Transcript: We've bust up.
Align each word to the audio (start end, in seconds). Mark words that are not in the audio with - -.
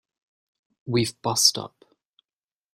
We've 0.87 1.13
bust 1.21 1.59
up. 1.59 1.85